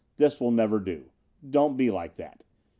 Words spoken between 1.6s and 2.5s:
be like that.